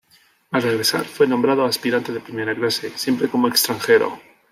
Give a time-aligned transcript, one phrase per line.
[0.49, 4.19] Al regresar, fue nombrado aspirante de primera clase, siempre como extranjero.